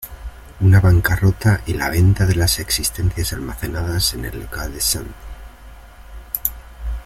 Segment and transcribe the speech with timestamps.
[0.61, 5.05] Una bancarrota y la venta de las existencias almacenadas en el local de St.